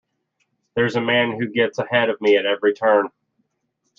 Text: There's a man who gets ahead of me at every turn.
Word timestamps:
There's 0.75 0.95
a 0.95 0.99
man 0.99 1.39
who 1.39 1.47
gets 1.47 1.77
ahead 1.77 2.09
of 2.09 2.19
me 2.21 2.35
at 2.35 2.47
every 2.47 2.73
turn. 2.73 3.09